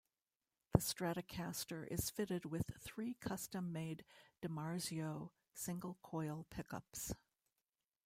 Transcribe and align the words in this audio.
The 0.73 0.79
Stratocaster 0.79 1.85
is 1.91 2.09
fitted 2.09 2.45
with 2.45 2.65
three 2.79 3.13
custom 3.19 3.71
made 3.71 4.03
DiMarzio 4.41 5.29
single 5.53 5.99
coil 6.01 6.47
pickups. 6.49 7.13